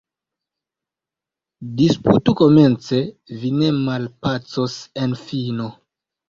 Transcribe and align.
Disputu 1.81 2.35
komence— 2.39 3.03
vi 3.43 3.53
ne 3.59 3.69
malpacos 3.91 4.79
en 5.05 5.15
fino. 5.29 5.71